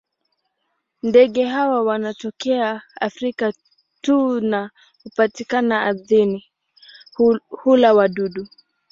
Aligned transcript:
Ndege 1.03 1.45
hawa 1.45 1.81
wanatokea 1.83 2.81
Afrika 3.01 3.53
tu 4.01 4.41
na 4.41 4.71
hupatikana 5.03 5.81
ardhini; 5.81 6.45
hula 7.49 7.93
wadudu. 7.93 8.47